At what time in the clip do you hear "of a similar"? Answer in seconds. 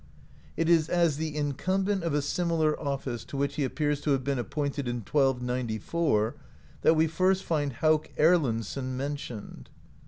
2.01-2.75